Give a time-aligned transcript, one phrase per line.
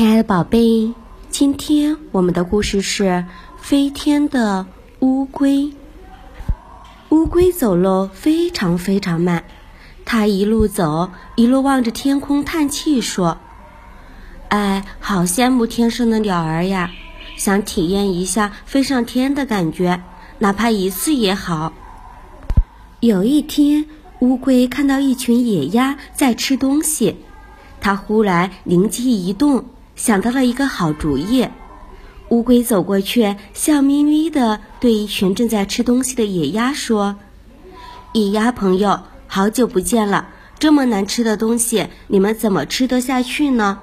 [0.00, 0.94] 亲爱的宝贝，
[1.28, 3.26] 今天我们的故事是
[3.58, 4.64] 飞天的
[5.00, 5.74] 乌龟。
[7.10, 9.44] 乌龟走路非常非常慢，
[10.06, 13.36] 它一路走，一路望着天空叹气说
[14.48, 16.92] ：“哎，好羡慕天上的鸟儿呀，
[17.36, 20.02] 想体验一下飞上天的感觉，
[20.38, 21.74] 哪怕一次也好。”
[23.00, 23.84] 有一天，
[24.20, 27.16] 乌龟看到一群野鸭在吃东西，
[27.82, 29.66] 它忽然灵机一动。
[30.00, 31.46] 想到了一个好主意，
[32.30, 37.16] 乌龟走过去，笑眯眯地对一群正在吃东西的野鸭说
[38.14, 40.28] ：“野鸭朋友，好久不见了！
[40.58, 43.80] 这么难吃的东西，你们怎么吃得下去呢？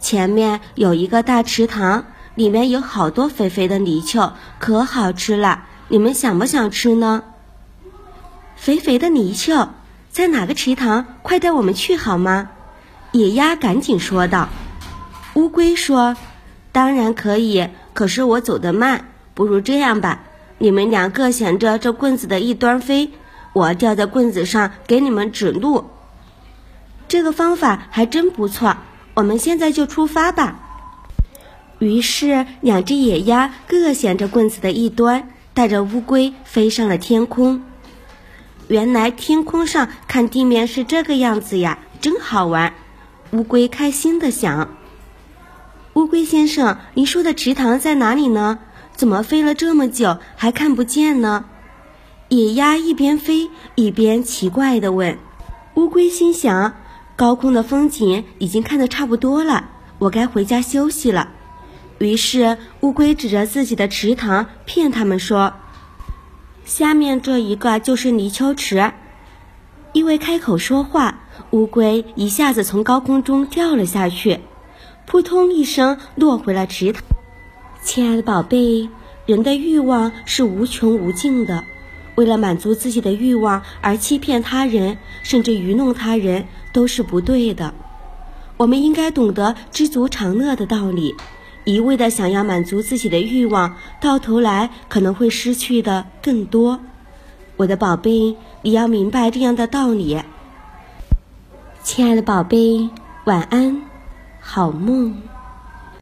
[0.00, 2.06] 前面有一个大池塘，
[2.36, 5.64] 里面有好多肥肥的泥鳅，可好吃了。
[5.88, 7.22] 你们想不想吃呢？”
[8.56, 9.68] 肥肥的泥鳅
[10.10, 11.04] 在哪个池塘？
[11.20, 12.48] 快带我们去好吗？
[13.12, 14.48] 野鸭赶紧说道。
[15.34, 16.16] 乌龟说
[16.72, 19.06] ：“当然可以，可是我走得慢。
[19.34, 20.22] 不如这样吧，
[20.58, 23.12] 你们两个衔着这棍子的一端飞，
[23.52, 25.84] 我吊在棍子上给你们指路。
[27.06, 28.76] 这个方法还真不错。
[29.14, 30.58] 我们现在就出发吧。”
[31.78, 37.62] 于是，两只野鸭各衔着棍子的一端，带着乌龟飞上了天空。
[38.66, 42.74] 原来天空上看地面是这个样子呀，真好玩。
[43.30, 44.79] 乌龟开心地想。
[45.94, 48.60] 乌龟先生，您说的池塘在哪里呢？
[48.94, 51.46] 怎么飞了这么久还看不见呢？
[52.28, 55.18] 野鸭一边飞一边奇怪地问。
[55.74, 56.74] 乌龟心想：
[57.16, 61.30] 高空的风景已经看得差不多了，我该回家休息了。
[61.98, 65.54] 于是，乌龟指着自己的池塘骗他们说
[66.64, 68.92] ：“下面这一个就是泥鳅池。”
[69.92, 71.18] 因为开口说话，
[71.50, 74.38] 乌龟一下子从高空中掉了下去。
[75.06, 77.02] 扑通一声，落回了池塘。
[77.82, 78.88] 亲爱的宝贝，
[79.26, 81.64] 人的欲望是无穷无尽的，
[82.14, 87.74] 为了满足自己的欲望而欺骗他人，甚至愚弄他人，都是不对的。
[88.56, 91.14] 我们应该懂得知足常乐的道理。
[91.64, 96.80] 一味的想要满足自己的欲望，到头来可能会失去的更多。
[97.56, 100.18] 我的宝贝，你要明白这样的道理。
[101.82, 102.88] 亲爱的宝贝，
[103.24, 103.89] 晚安。
[104.52, 105.14] 好梦。